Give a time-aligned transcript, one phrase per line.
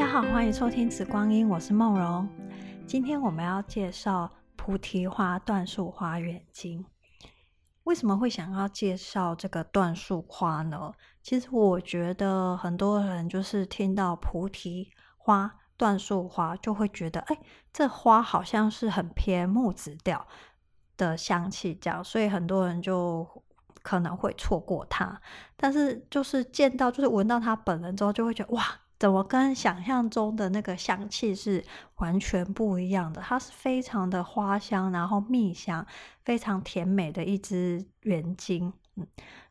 [0.00, 2.26] 大家好，欢迎收听《紫光音》，我是梦荣。
[2.86, 6.82] 今天我们要介绍菩提花椴树花远景。
[7.84, 10.90] 为什么会想要介绍这个椴树花呢？
[11.22, 14.88] 其实我觉得很多人就是听到菩提
[15.18, 17.38] 花、椴树花，就会觉得，哎，
[17.70, 20.26] 这花好像是很偏木质调
[20.96, 23.28] 的香气，这样，所以很多人就
[23.82, 25.20] 可能会错过它。
[25.58, 28.79] 但是就是见到，就是闻到它本人之后，就会觉得，哇！
[29.00, 31.64] 怎么跟想象中的那个香气是
[31.96, 33.22] 完全不一样的？
[33.22, 35.86] 它是非常的花香，然后蜜香，
[36.22, 38.70] 非常甜美的一支圆晶。
[38.96, 39.06] 嗯，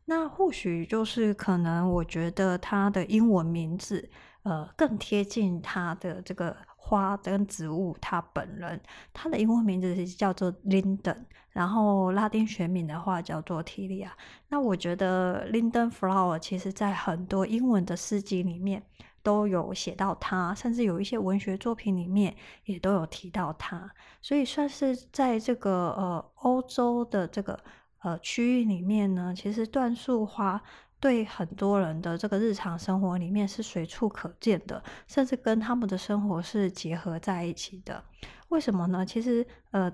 [0.06, 4.08] 那或许就是可能，我觉得它的英文名字，
[4.44, 8.80] 呃，更贴近它的这个花跟植物它本人。
[9.12, 14.10] 它的英文名字是叫做 Linden，然后拉丁学名的话叫做 Tilia。
[14.50, 18.84] 那我觉得 Linden flower 其实在很多英文的诗集里面。
[19.24, 23.90] 都有写到它，甚至有一些文学作品里面也都有提到它，
[24.22, 27.60] 所以算是在这个呃欧洲的这个
[28.00, 30.62] 呃区域里面呢，其实椴树花
[31.00, 38.04] 对很多人的这个日常生活里面是随处可见的，甚至跟他们的生活是结合在一起的。
[38.50, 39.06] 为什么呢？
[39.06, 39.92] 其实呃。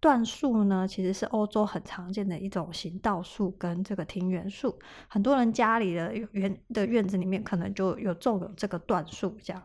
[0.00, 9.62] 椴树呢，其实是欧洲很常见的一种行道树跟这个庭园树，很多人家里的园的院子里面可能就有种有这个椴树这样。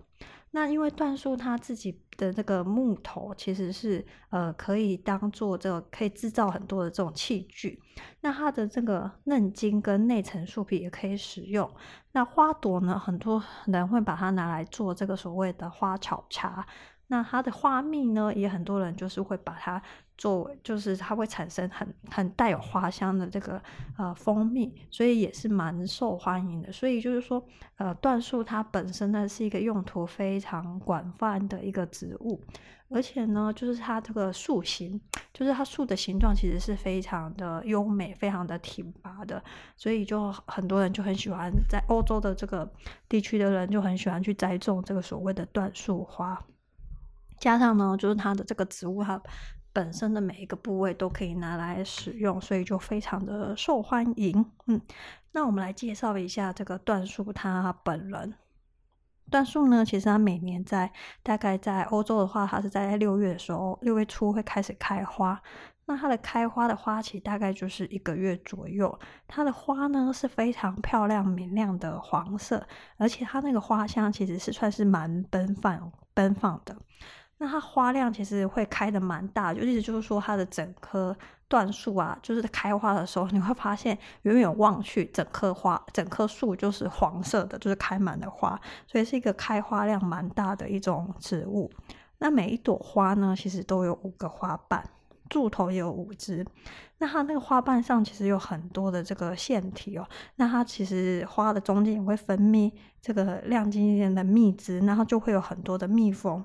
[0.55, 7.79] 那因为椴树它自己的这个木头其实是呃可以当做这个可以制造很多的这种器具，
[8.21, 11.67] 那它的这个嫩茎跟内层树皮也可以使用。
[12.11, 16.65] 那花朵呢，很多人会把它拿来做这个所谓的花草茶。
[17.07, 19.81] 那它的花蜜呢，也很多人就是会把它
[20.17, 23.61] 作为，就是它会产生很很带有花香的这个
[23.97, 26.71] 呃蜂蜜，所以也是蛮受欢迎的。
[26.71, 27.43] 所以就是说，
[27.77, 32.41] 呃，椴树它本身呢是一个用途非常广泛的一个植物，
[32.89, 35.01] 而且呢，就是它这个树形，
[35.33, 39.43] 就是它树的形状其实是非常的优美，非常的挺拔的，
[39.75, 42.71] 所以就很多人就很喜欢在欧洲的这个
[43.09, 46.39] 地区的人就很喜欢去栽种这个所谓的椴树花。
[47.39, 49.21] 加上呢，就是它的这个植物，它
[49.73, 54.45] 本身的每一个部位都可以拿来使用，所以就非常的受欢迎。
[54.67, 54.79] 嗯，
[55.31, 58.35] 那我们来介绍一下这个椴树它本人。
[59.31, 60.91] 椴树呢，其实它每年在
[61.23, 65.41] 大概在欧洲的话，它是在六月的时候，六月初会开始开花。
[65.85, 68.97] 那它的开花的花期大概就是一个月左右。
[69.27, 72.65] 它的花呢是非常漂亮明亮的黄色，
[72.97, 76.77] 而且它那个花香其实是算是蛮奔放奔放的。
[77.43, 81.13] 那它花量其实会开得蛮大，就意思就是说，它的整棵
[81.49, 91.69] 椴树啊，就是开花的时候， 你会发现远远望去，整棵花、整棵树就是黄色的，就是开满了花，所以是一个开花量蛮大的一种植物。
[92.19, 94.81] 那每一朵花呢，其实都有五个花瓣，
[95.29, 96.45] 柱头也有五只。
[96.99, 100.07] 那它那个花瓣上其实有很多的这个腺体哦。
[100.37, 102.71] 那它其实花的中间也会分泌
[103.01, 106.41] 这个亮晶晶的蜜汁，然后就会有很多的蜜蜂。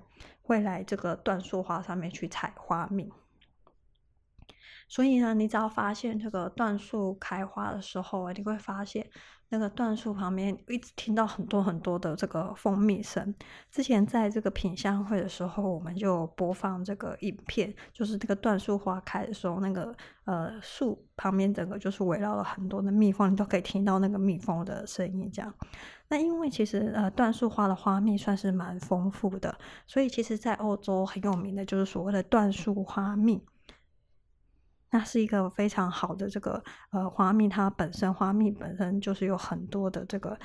[0.49, 3.13] 会来这个椴树花上面去采花蜜，
[4.89, 9.07] 所以呢，你只要发现这个椴树开花的时候，你会发现
[9.51, 13.35] 那个椴树旁边一直听到很多很多的这个蜂蜜声。
[13.71, 19.95] 之前在这个品香会的时候，我们就播放这个影片，就是这个椴树花开的时候，那个
[20.25, 25.55] 呃树旁边整个就是围绕了很多的蜜蜂，你都可以听到那个蜜蜂的声音，这样。
[26.09, 29.55] 那因为其实呃椴树花的花蜜算是蛮丰富的，
[29.87, 33.43] 所以其实在欧洲很有名的就是所谓的椴树花蜜，
[34.91, 40.39] 那是一个非常好的这个呃花蜜，它本身花蜜本身就是有很多的这个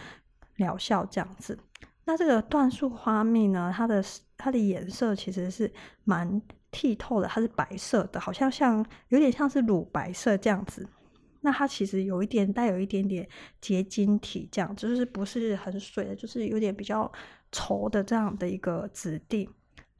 [0.55, 1.57] 疗效这样子。
[2.05, 4.03] 那这个椴树花蜜呢，它的
[4.37, 5.71] 它的颜色其实是
[6.03, 10.85] 蛮剔透的，它是白色的，好像像有点像是乳白色这样子。
[11.39, 13.27] 那它其实有一点带有一点点
[13.61, 17.09] 结晶体，这样就是不是很水的，就是有点比较
[17.51, 19.49] 稠的这样的一个质地。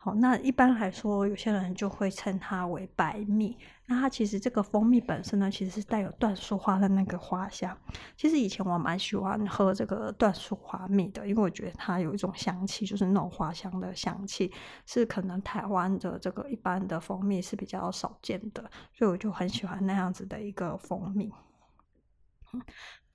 [0.04, 3.58] 好，那一般来说，有些人就会称它为白蜜。
[3.86, 7.74] 那它其实这个蜂蜜本身呢，其实是带有椴树花的那个花香。
[8.18, 14.52] 其实以前我蛮喜欢喝这个椴树花蜜的，因为我觉得它有一种香气，就是那种花香的香气，
[14.86, 21.32] 是可能台湾的这个一般的蜂蜜是比较少见的，所以我就很喜欢那样子的一个蜂蜜。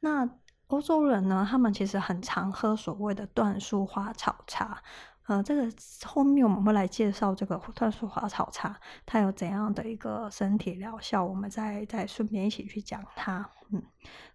[0.01, 0.27] 那
[0.69, 4.83] 欧洲人呢，他们其实很常喝所谓的椴树花草茶。
[5.29, 5.71] 呃，这个
[6.05, 8.75] 后面我们会来介绍这个椴树花草茶，
[9.07, 13.49] 它有怎样的一个身体疗效，我们再再顺便一起去讲它。
[13.71, 13.83] 嗯，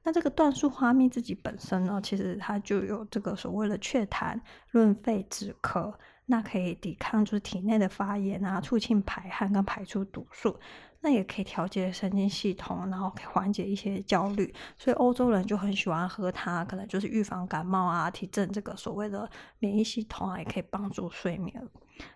[0.04, 5.94] 那这个椴树花蜜自己本身呢，其实它就有这个所谓的祛痰、润肺、止咳。
[6.26, 10.58] 那可以抵抗就是体内的发炎啊，促进排汗跟排出毒素。
[11.04, 14.52] 那也可以调节神经系统，然后可以缓解一些焦虑。
[14.78, 19.30] 所以欧洲人就很喜欢喝它，可能就是预防感冒啊，提振这个所谓的
[19.60, 21.62] 免疫系统啊，也可以帮助睡眠。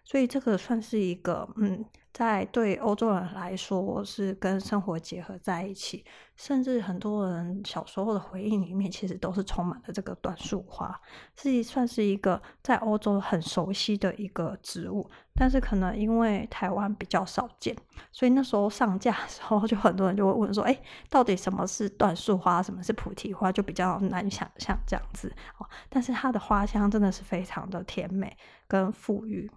[0.03, 1.85] 所以这个算是一个嗯。
[2.13, 6.03] 在对欧洲人来说，是跟生活结合在一起，
[6.35, 10.99] 甚至很多人小时候的回忆里面，其实都是充满了这个椴树花，
[11.35, 15.07] 是算是一个在欧洲很熟悉的一个植物。
[15.35, 17.75] 但是可能因为台湾比较少见，
[18.11, 20.75] 所以那时候上架的时候，就很多人就会问说：“哎，
[21.11, 22.63] 到底什么是椴树花？
[22.63, 25.69] 什么是菩提花？”就比较难想象这样子哦。
[25.87, 28.35] 但是它的花香真的是非常的甜美
[28.67, 29.47] 跟馥郁。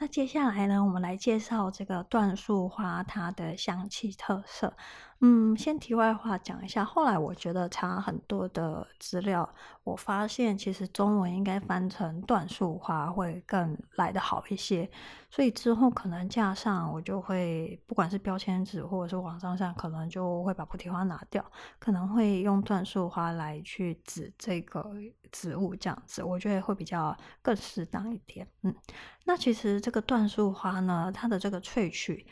[0.00, 4.76] 那接下来呢，我们来介绍这个椴树花它的香气特色。
[5.20, 6.84] 嗯，先题外话讲一下。
[6.84, 14.88] 后来我觉得查很多的资料，我发现其实中文应该翻成椴树花会更来得好一些。
[15.28, 21.44] 所以之后可能架上我就会，不管是标签纸或者是网上上，可能就会把菩提花拿掉，
[21.80, 24.88] 可能会用椴树花来去指这个
[25.32, 28.46] 植物这样子，我觉得会比较更适当一点。
[28.62, 28.72] 嗯，
[29.24, 32.24] 那其实这个椴树花呢，它的这个萃取，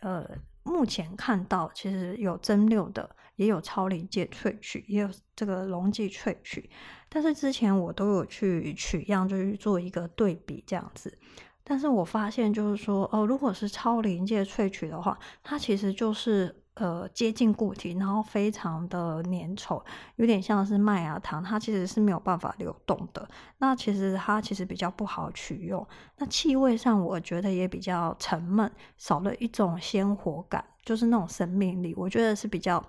[0.00, 0.26] 呃。
[0.62, 6.68] 目前看到其实有蒸馏的，也有超临界萃取，也有这个溶剂萃取。
[7.08, 11.18] 但是之前我都有去取样，就是做一个对比这样子。
[11.64, 16.59] 但是我发现就是说，哦，如果是超临界萃取的话，它其实就是。
[16.74, 19.82] 呃，接近固体，然后非常的粘稠，
[20.16, 23.28] 有点像是麦芽糖，它其实是没有办法流动的。
[23.58, 25.86] 那其实它其实比较不好取用。
[26.16, 31.92] 那气味上，我觉得也比较沉闷，少了一种鲜活感，就是那种生命力。
[31.96, 32.82] 我觉得是比较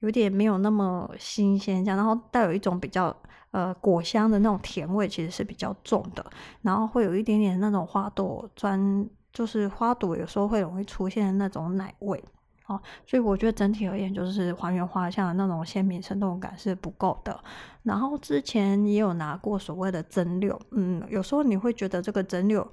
[0.00, 3.16] 有点没有那么新鲜，这样，然后带有一种比较
[3.50, 6.24] 呃果香的那种甜味，其实是比较重的。
[6.62, 12.22] 然后会有一点点那种花朵专，就是花朵有时候会容易出现的那种奶味。
[12.66, 17.38] 哦，所以我觉得整体而言，就是还原花香的那种鲜明生动感是不够的。
[17.84, 22.66] 然后之前也有拿过所谓的蒸馏，嗯，有时候你会觉得这个蒸馏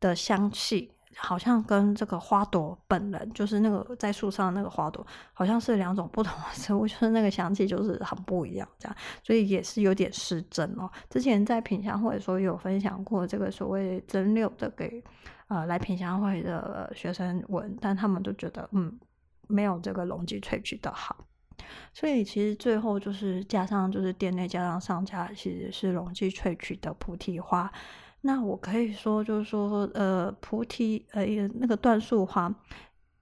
[0.00, 10.90] 的香气好像跟这个花朵本人，就是那个在树上那个花朵，好像是两种不同的植物， 就是那个香气就是很不一样，这样，所以也是有点失真哦。
[11.10, 15.04] 之前在品香会的时候有分享过这个所谓蒸馏的给
[15.48, 18.98] 呃来品香会的学生闻，但他们都觉得嗯。
[19.50, 21.26] 没有这个溶剂萃取的好，
[21.92, 27.70] 所以其实最后就是加上就是店内加上上架，其实是溶剂萃取的菩提花。
[28.22, 31.24] 那我可以说就是说，呃，菩提呃
[31.54, 32.54] 那个椴树花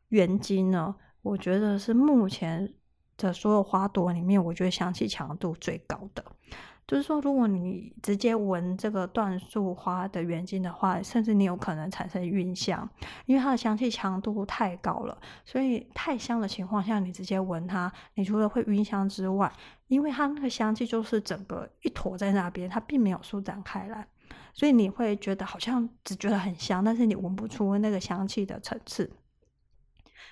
[0.09, 2.75] 原精呢，我觉得是目前
[3.17, 6.25] 的所有花朵里面，我觉得香气强度最高的。
[6.89, 12.89] 就是说，如果你直接闻这个椴树花的原精的话，甚至你有可能产生晕香，
[13.27, 15.19] 因为它的香气强度太高了。
[15.45, 19.53] 所以太香的情况下，你直接闻它，你除了会晕香之外，
[19.89, 24.09] 因为它那个香气就是整个一坨在那边，它并没有舒展开来，
[24.55, 29.11] 所以你会觉得好像只觉得很香，但是你闻不出那个香气的层次。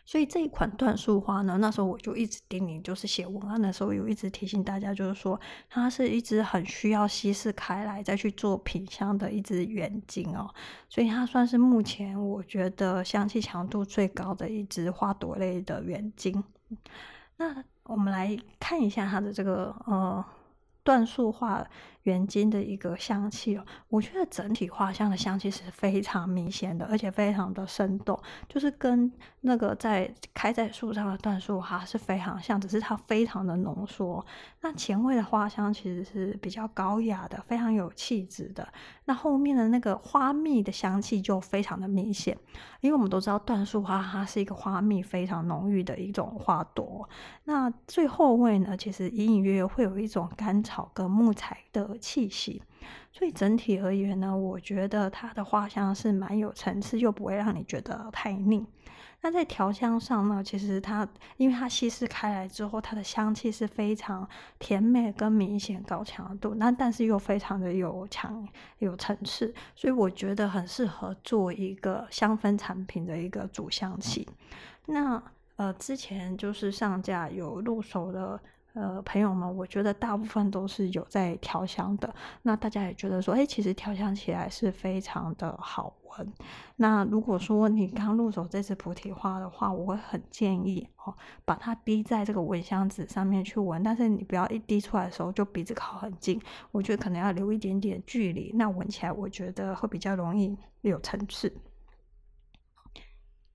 [0.07, 10.49] 所以这一款椴树花呢，那时候我就一直叮咛，就是写文案的时候有一直提醒大家，就是说它是一支很需要稀释开来再去做品香的一支原精哦。
[10.89, 16.43] 所以它算是目前我觉得香气强度最高的一支花朵类的原精。
[17.37, 20.25] 那我们来看一下它的这个呃
[20.85, 21.67] 椴树花。
[22.07, 34.25] 原金的一个香气哦，我觉得整体花香的香气是非常明显的，而且非常的生动，就是跟那个在开在树上的椴树花是非常像，只是它非常的浓缩。
[34.61, 38.67] 那前味的花香其实是比较高雅的，非常有气质的。
[39.05, 42.37] 那后面的那个花蜜的香气就非常的明显，
[42.81, 47.09] 因为我们都知道椴树花它是一个花蜜非常浓郁的一种花朵。
[47.45, 52.63] 那最后味呢，其实隐隐约约会有一种甘草跟木材的气息，
[53.13, 58.67] 所以整体而言呢，我觉得它的花香是蛮有层次，又不会让你觉得太腻。
[59.23, 68.47] 那在调香上呢，其实它因为它稀释开来之后，它的香气是非常甜美跟明显高强度，那但是又非常的有强
[68.79, 74.29] 有层次，所以我觉得很适合做一个香氛产品的一个主香气。
[74.85, 75.21] 那
[75.57, 78.41] 呃，之前就是上架有入手的。
[78.77, 82.15] 呃，朋友们，我觉得大部分都是有在调香的。
[82.43, 86.33] 那大家也觉得说，哎，其实调香起来是非常的好闻。
[86.77, 91.15] 那如果说你刚入手这支菩提花的话，我会很建议哦，
[91.47, 93.83] 把它滴在这个蚊香纸上面去闻。
[93.83, 96.39] 但是你不要一滴出来的时候就鼻子靠很近，
[96.71, 101.51] 我觉得可能要留一点点距离，那闻起来我觉得会比较容易有层次。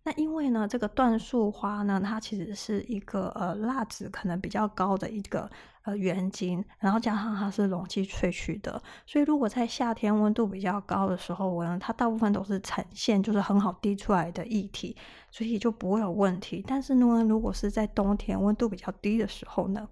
[0.03, 5.47] 那因为呢，这个椴树花呢，它其实是一个呃蜡质可能比较高的一个
[5.83, 14.97] 呃原精，然后加上它是溶剂萃取的，所以如果在夏天温度比较高的时候呢，它大部分都是呈现就是很好滴出来的液体，
[15.29, 16.65] 所以就不会有问题。
[16.67, 19.87] 但是呢，如果是在冬天温度比较低的时候呢，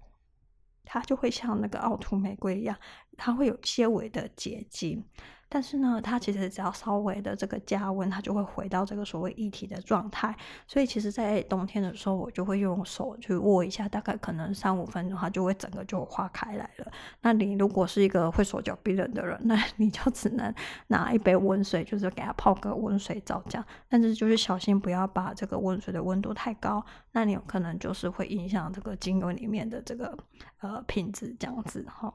[0.84, 2.76] 它就会像那个奥图玫瑰一样，
[3.16, 5.04] 它会有些微的结晶。
[5.52, 10.32] 但是呢，它其实只要稍微的这个加温，它就会回到这个所谓液体的状态。
[10.64, 16.86] 所以其实，在冬天的时候，我就会用手去握一下，大概可能三五分钟，它就会整个就化开来了。
[17.22, 20.54] 那你如果是一个会手脚冰冷的人，那你就只能
[20.86, 23.66] 拿一杯温水，就是给它泡个温水澡这样。
[23.88, 26.80] 但是就是小心不要把这个温水的温度太高，
[27.10, 30.16] 那你有可能就是会影响这个精油里面的这个
[30.60, 32.14] 呃品质这样子哈。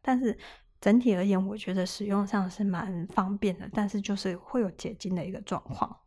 [0.00, 0.34] 但是。
[0.84, 6.00] 整体而言，我觉得使用上是蛮方便的，但是就是会有结晶的一个状况。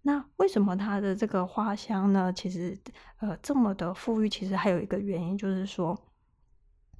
[0.00, 2.32] 那为什么它的这个花香呢？
[2.32, 2.74] 其实
[3.18, 5.94] 呃这么的富裕，其实还有一个原因就是说，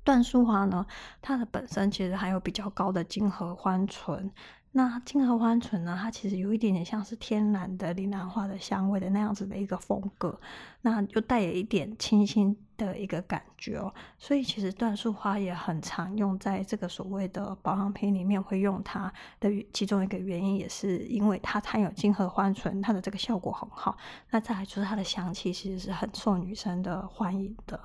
[0.05, 0.85] 椴树花呢，
[1.23, 4.31] 它的本身其实还有比较高的金合欢醇。
[4.73, 10.39] 那金合欢醇呢，它其实有一点点像是天然的铃兰花的香味的那样子的一个风格，
[10.83, 13.93] 那就带有一点清新的一个感觉哦。
[14.19, 23.97] 所以其实椴树花也很常用在这个所谓的保养品里面，会用它的其中一个原因，也是因为它含有金合欢醇，它的这个效果很好。
[24.31, 27.81] 那再来就是它的香气，其实是很受女生的欢迎的。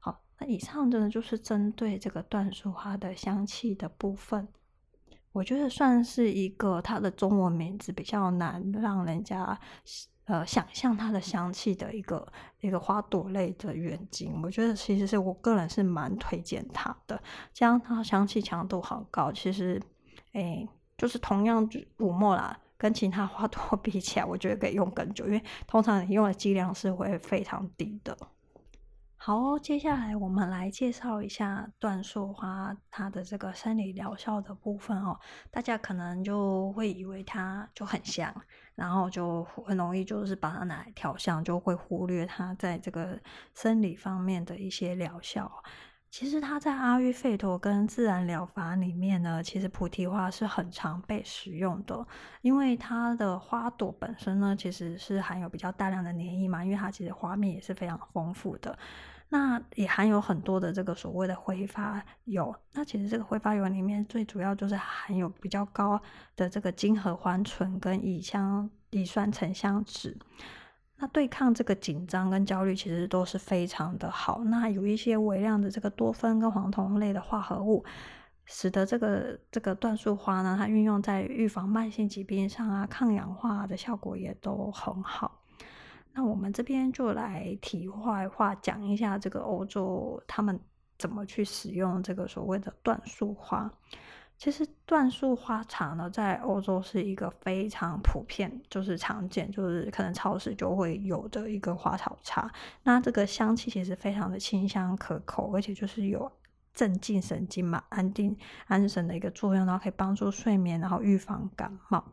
[0.00, 4.48] 好，那以上的呢就是针对这个椴树花的香气的部分。
[5.38, 9.56] 我觉得算是一个它的中文名字比较难让人家
[10.24, 12.26] 呃想象它的香气的一个
[12.60, 14.40] 一个花朵类的原精。
[14.42, 17.22] 我觉得其实是我个人是蛮推荐它的，
[17.54, 19.30] 这样它香气强度好高。
[19.30, 19.80] 其实，
[20.32, 20.66] 哎，
[20.96, 21.68] 就是同样
[21.98, 28.18] 五末啦，跟其他花朵 比起来，我觉得可以用更久，因为通常你用的剂量是会非常低的。
[29.28, 35.20] 好，接下来我们来介绍一下椴树花它的这个生理疗效的部分哦。
[35.50, 38.34] 大家可能就会以为它就很香，
[38.74, 43.20] 然后就很容易就是把它拿来调香，就会忽略它在这个
[43.52, 45.62] 生理方面的一些疗效。
[46.08, 52.06] 其实它在阿育吠陀跟自然疗法里面呢，其实菩提花是很常被使用的，
[52.40, 58.78] 因为它的花朵本身呢，其实是含有比较大量的粘液嘛，因为它其实花蜜也是非常丰富的。
[59.30, 66.00] 那也含有很多的这个所谓的挥发油，那其实这个挥发油里面最主要就是含有比较高
[66.34, 70.16] 的这个金合欢醇跟乙香乙酸沉香酯，
[70.96, 74.42] 那对抗这个紧张跟焦虑其实都是非常的好。
[74.44, 77.84] 那有一些微量的这个多酚跟黄酮类的化合物，
[78.46, 85.37] 使得这个这个椴树花呢，它运用在预防慢性疾病上啊，抗氧化的效果也都很好。
[86.18, 90.58] 那我们这边就来题外话讲一下这个欧洲他们
[90.98, 93.72] 怎么去使用这个所谓的椴树花。
[94.36, 102.50] 其实椴树花茶呢，在欧洲是一个非常普遍，就是常见，就是可能超市就会有的一个花草茶。
[102.82, 106.32] 那这个香气其实非常的清香可口，而且就是有
[106.74, 112.04] 镇静神经嘛，安定安神的一个作用，然后可以帮助睡眠，然后预防感冒。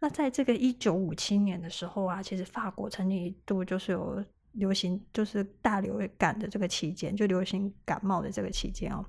[0.00, 4.22] 那在这个一九五七年的时候啊，其实法国曾经一度就是有
[4.52, 9.04] 流行，就是大流感的这个期间，就流行感冒的这个期间哦。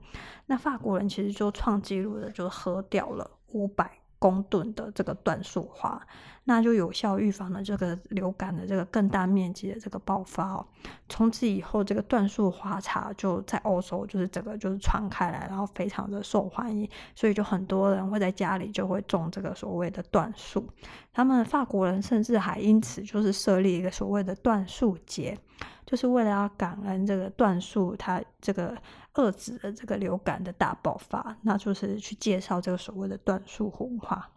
[0.45, 6.01] 那法国人其实就创纪录的，就喝掉了五百公吨的这个椴树花，
[6.45, 10.65] 那就有效预防了这个流感的这个更大面积的这个爆发哦。
[11.07, 20.67] 从此以后，这个椴树花茶就在欧洲就是整个就是传开来，然后非常的受欢迎，所以就很多人会在家里就会种这个所谓的椴树。
[21.13, 25.37] 他们法国人甚至还因此就是设立一个所谓的椴树节，
[25.85, 28.77] 就是为了要感恩这个椴树它这个。
[29.15, 34.29] 遏制了这个流感的大爆发，那就是去介绍这个所谓的椴树红花。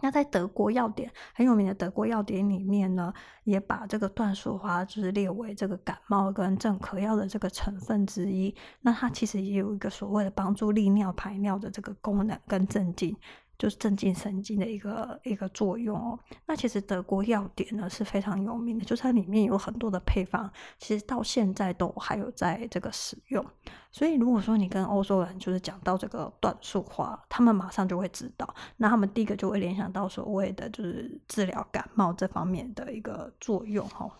[0.00, 3.12] 那在德国药典很有名的德国药典里面呢，
[3.42, 8.54] 也把这个椴树花就是列为这个感冒跟镇咳药的这个成分之一。
[8.82, 13.16] 那它其实也有一个所谓的帮助利尿排尿的这个功能跟镇静。
[13.60, 16.18] 就是镇静神经的一个一个作用哦。
[16.46, 23.44] 那其实德国药典呢是非常有名的，就是它里面有很多的配方，其实到现在都还有在这个使用。
[23.92, 34.10] 所以如果说你跟欧洲人就是讲到这个椴树花，他们马上就会知道，那他们第一个就会联想到所谓的就是治疗感冒这方面的一个作用哦。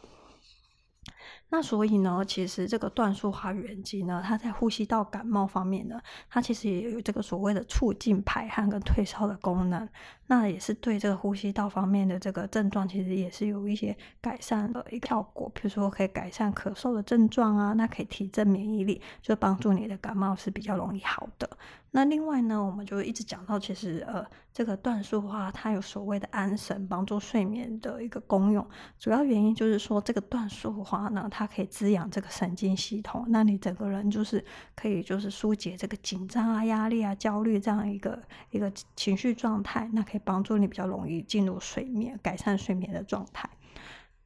[1.53, 9.89] 那所以呢，其实这个椴树花原精呢，它在呼吸道感冒方面呢，它其实也有这个所谓的促进排汗跟退烧的功能。
[10.31, 15.51] 那也是对这个呼吸道方面的这个症状，其实也是有一些改善的一个效果。
[15.53, 21.51] 比如说可以改善咳嗽的症状啊，那可以提振免疫力，就帮助你的感冒是比较容易好的。
[21.93, 28.65] 那另外呢，我们就一直讲到，其实呃，这个椴树花它有所谓的安神、帮助睡眠的一个功用。
[29.01, 34.45] 主要原因就是说，这个椴树花呢，它可以滋养这个神经系统，那你整个人就是
[34.77, 40.20] 可以就是疏解这个紧张啊、压力啊、焦虑这样一个一个情绪状态，那可以。
[40.25, 43.49] 帮助你比较容易进入睡眠，改善睡眠的状态。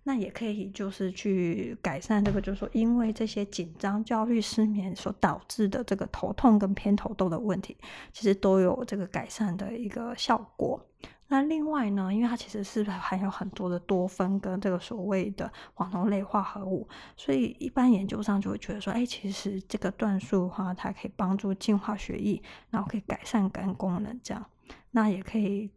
[0.07, 7.75] 那也可以就是去改善这个，就是说因为这些紧张、焦虑、失眠所导致的这个头痛跟偏头痛的问题，
[8.13, 10.79] 其实都有这个改善的一个效果。
[11.27, 16.87] 那另外呢，因为它其实是含有很多的多酚跟这个所谓的黄酮类化合物，
[17.17, 24.45] 所以一般研究上就会觉得说，哎，其实这个椴树花它可以帮助净化血液，然后可以改善肝功能，这样，
[24.91, 25.71] 那也可以。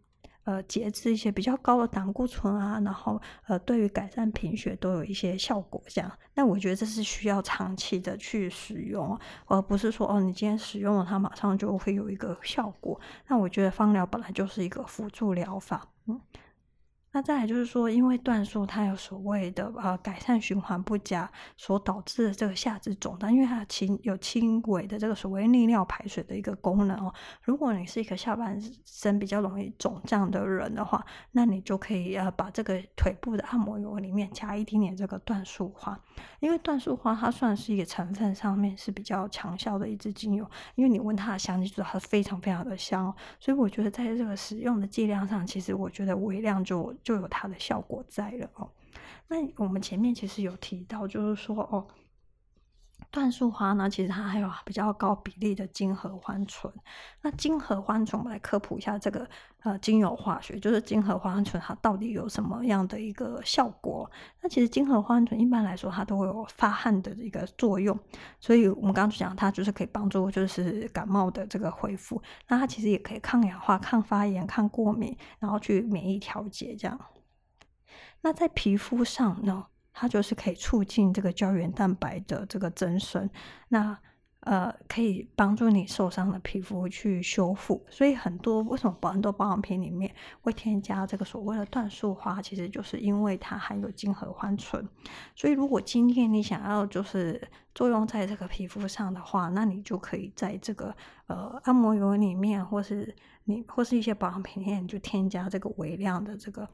[0.48, 5.84] 呃，节制一些比较高的胆固醇啊，然后呃，对于改善贫血都有一些效果。
[5.88, 12.98] 这样，那我觉得这是需要长期的去使用，而不是说哦，你今天使用了它，马上就会有一个效果。
[13.28, 16.18] 那我觉得芳疗本来就是一个辅助疗法，嗯。
[17.18, 27.12] 那再来就是说，因为椴树它有所谓的呃改善循环不佳所导致的这个下肢肿胀，因为它轻有轻微的这个所谓利尿排水的一个功能哦。
[27.42, 36.00] 如果你是一个下半身比较容易肿胀的人的话，那你就可以呃把这个腿部的按摩油里面加一点点这个椴树花，
[36.40, 46.94] 因为椴树花它算是一个成分上面是比较强效的一支精油，因为你闻它的香气，就知道它非常非常的香，所以我觉得在这个使用的剂量上，其实我觉得微量就。
[47.08, 48.70] 就有它的效果在了哦。
[49.30, 51.88] 那我们前面其实有提到，就是说哦，
[53.12, 56.72] 椴树花呢，其实它还有比较高比例的金合欢醇。
[57.22, 59.28] 那金合欢醇，我们来科普一下这个
[59.64, 64.10] 呃精油化学，就是金合欢醇它到底有什么样的一个效果？
[64.42, 67.98] 那其实金合欢醇一般来说它都会有发汗的一个作用，
[68.40, 72.22] 所以我们刚刚讲它就是可以帮助就是感冒的这个恢复。
[72.50, 77.00] 那它其实也可以抗氧化、抗发炎、抗过敏，然后去免疫调节这样。
[78.22, 79.68] 那在皮肤上呢，
[80.00, 83.28] 它就是可以促进这个胶原蛋白的这个增生，
[83.70, 83.98] 那
[84.42, 87.84] 呃可以帮助你受伤的皮肤去修复。
[87.90, 94.88] 所以很多为什么很多保养品里面会添加这个所谓的椴树花，其实就是因为它含有金合欢醇。
[95.36, 106.70] 所以如果今天你想要就是作用在这个皮肤上的话，那你就可以在这个呃按摩油里面，或是你或是一些保养品里面，就添加这个微量的这个。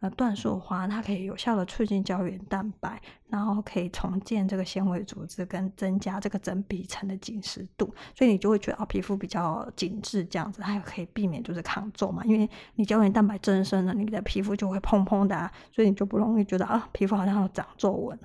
[0.00, 18.18] 呃，椴树花它可以有效的促进胶原蛋白，然后可以重建这个纤维组织，跟增加这个真皮层的紧实度，所以你就会觉得啊，皮肤比较紧致这样子，它也可以避免就是抗皱嘛，因为你胶原蛋白增生了，你的皮肤就会砰砰的啊，所以你就不容易觉得啊，皮肤好像有长皱纹。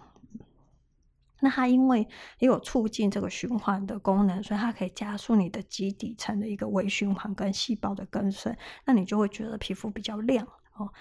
[1.40, 2.08] 那它因为
[2.40, 8.56] 也有促进这个循环的功能，所以它可以加速你的基底层的一个微循环跟细胞的更生，
[8.86, 10.92] 那你就会觉得皮肤比较亮哦。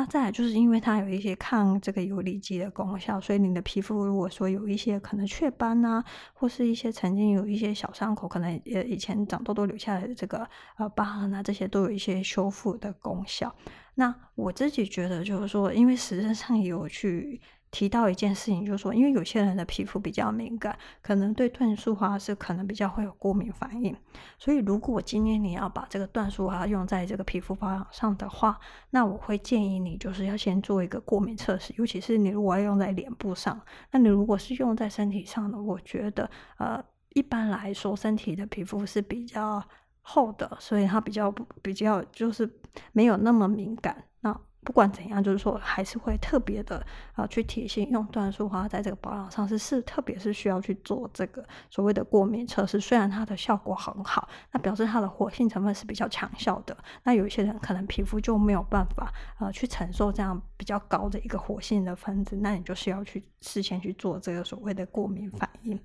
[0.00, 13.54] 那再来就是因为它有一些抗这个游离基的功效，所以你的皮肤如果说有一些可能雀斑呐，或是一些曾经有一些小伤口，可能也以前长痘痘留下来的这个呃疤痕啊，这些都有一些修复的功效。
[13.94, 17.38] 那我自己觉得就是说，因为实际上也有去。
[17.70, 23.96] 提到一件事情，就是说，因为有些人的皮肤比较敏感，可能对椴树花是可能比较会有过敏反应。
[24.38, 28.58] 所以，如果今天你要把这个椴树花用在这个皮肤保养上的话，
[28.90, 31.72] 那我会建议你就是要先做一个过敏测试。
[31.76, 33.60] 尤其是你如果要用在脸部上，
[33.92, 36.28] 那你如果是用在身体上的，我觉得
[36.58, 39.62] 呃，一般来说身体的皮肤是比较
[40.02, 41.30] 厚的，所以它比较
[41.62, 42.50] 比较就是
[42.92, 44.04] 没有那么敏感。
[44.22, 52.78] 那不管怎样，就是说还是会特别的啊，去提醒用椴树花在这个保养上是是特别是需要去做这个所谓的过敏测试。
[52.78, 56.76] 虽然它的效果很好，那表示它的活性成分是比较强效的。
[57.04, 65.80] 那有一些人可能皮肤就没有办法呃去承受这样比较高的一个活性的分子，那你就是要去事先去做这个所谓的过敏反应。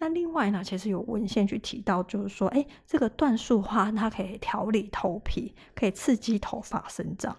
[0.00, 7.36] 那另外呢，其实有文献去提到，就是说，哎，这个椴树花它可以调理头皮，可以刺激头发生长。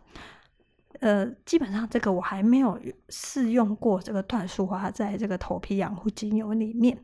[1.00, 6.98] 呃，基本上这个我还没有试用过这个椴树花在这个头皮养护精油里面。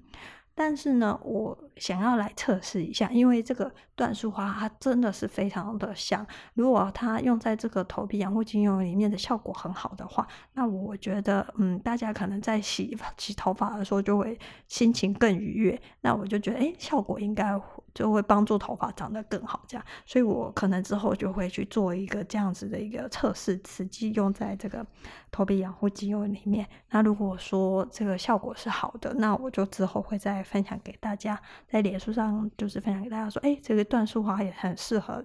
[0.57, 6.25] 但是呢，我想要来测试一下，因为这个椴树花它真的是非常的香。
[6.53, 15.81] 如果它用在这个头皮养护精油里面的效果很好的话，那我觉得，嗯，大家可能在洗洗头发的时候就会心情更愉悦。
[15.99, 17.51] 那我就觉得，哎，效果应该
[17.95, 19.83] 就会帮助头发长得更好，这样。
[20.05, 24.85] 所以我可能之后就会去做一个这样子的一个测试，实际用在这个
[25.31, 26.67] 头皮养护精油里面。
[26.91, 30.35] 那如果说这个效果是好的，那我就之后会再。
[30.43, 35.23] 分享给大家，在脸书上就是分享给大家说，哎，这个椴树花也很适合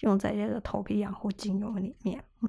[0.00, 2.22] 用在这个头皮养护精油里面。
[2.42, 2.48] 嗯，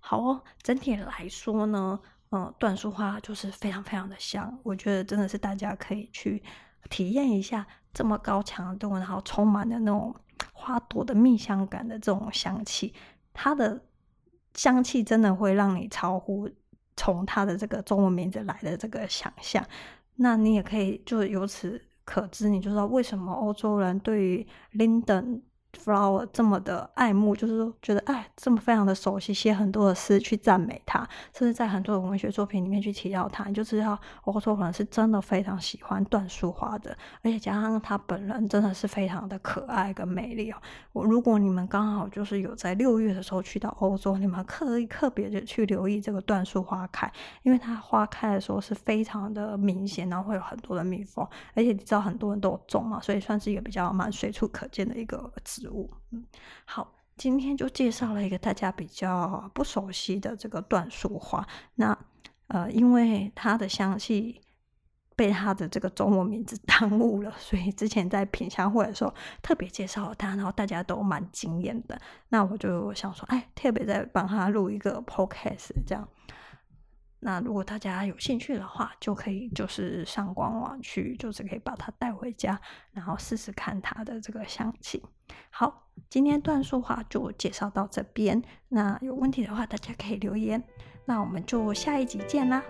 [0.00, 6.42] 好哦，整体来说呢，嗯，椴树花就是非常非常的香，我觉得真的是大家可以去
[6.88, 10.14] 体验一下这么高强度，然后充满了那种
[10.52, 12.92] 花朵的蜜香感的这种香气，
[13.32, 13.80] 它的
[14.54, 16.50] 香气真的会让你超乎
[16.96, 19.64] 从它的这个中文名字来的这个想象。
[20.16, 25.40] 那你也可以就由此可知，你就知道为什么欧洲人对于 Linden
[25.74, 31.06] Flower 这么的爱慕，就是觉得哎，这么非常的熟悉，写很多的诗去赞美他，
[31.36, 40.56] 甚至在很多的文学作品里面去提到他，你就知道欧洲人是真的非常喜欢椴树花的，而且加上他本人真的是非常的可爱跟美丽哦。
[40.92, 47.10] 我如果你们刚好就是有在六月的时候去到欧洲，你们可以特别的去留意这个椴树花开，
[47.42, 55.90] 因为它花开的时候是非常的明显，然后会有很多的蜜蜂，而且你知道很多人都种嘛，所以算是一个比较蛮随处可见的一个植植物。
[56.10, 56.22] 嗯，
[56.66, 61.46] 好，今天就介绍了一个大家比较不熟悉的这个椴树花。
[61.76, 61.96] 那
[62.48, 64.42] 呃，因为它的香气
[65.16, 71.98] 被它的这个中文名字 耽误了，所以之前在品香会的时候特别介绍了它，然后大家都蛮惊艳的。
[72.28, 76.06] 那我就想说，哎，特别再帮他录一个 podcast 这样。
[77.20, 82.60] 那如果大家有兴趣的话，就可以就是上官网去，就是可以把它带回家，
[82.92, 85.02] 然后试试看它的这个香气。
[85.50, 88.42] 好，今天段数话就介绍到这边。
[88.68, 90.62] 那有问题的话，大家可以留言。
[91.06, 92.62] 那我们就下一集见啦。